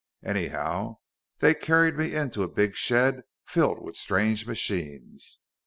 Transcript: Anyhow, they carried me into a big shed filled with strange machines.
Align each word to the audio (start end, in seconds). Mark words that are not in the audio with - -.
Anyhow, 0.23 0.97
they 1.41 1.53
carried 1.53 1.95
me 1.95 2.15
into 2.15 2.41
a 2.41 2.47
big 2.47 2.73
shed 2.73 3.21
filled 3.45 3.79
with 3.83 3.95
strange 3.95 4.47
machines. 4.47 5.37